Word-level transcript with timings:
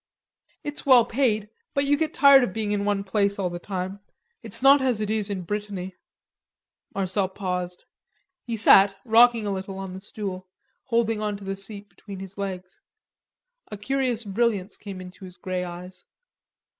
"It's 0.63 0.83
well 0.83 1.05
paid; 1.05 1.51
but 1.75 1.85
you 1.85 1.95
get 1.95 2.11
tired 2.11 2.43
of 2.43 2.53
being 2.53 2.71
in 2.71 2.85
one 2.85 3.03
place 3.03 3.37
all 3.37 3.51
the 3.51 3.59
time. 3.59 3.99
It's 4.41 4.63
not 4.63 4.81
as 4.81 4.99
it 4.99 5.11
is 5.11 5.29
in 5.29 5.43
Brittany...." 5.43 5.95
Marcel 6.95 7.29
paused. 7.29 7.83
He 8.43 8.57
sat, 8.57 8.95
rocking 9.05 9.45
a 9.45 9.53
little 9.53 9.77
on 9.77 9.93
the 9.93 9.99
stool, 10.01 10.47
holding 10.85 11.21
on 11.21 11.37
to 11.37 11.43
the 11.43 11.55
seat 11.55 11.87
between 11.87 12.19
his 12.19 12.35
legs. 12.35 12.81
A 13.71 13.77
curious 13.77 14.25
brilliance 14.25 14.75
came 14.75 15.01
into 15.01 15.23
his 15.23 15.37
grey 15.37 15.63
eyes. 15.63 16.03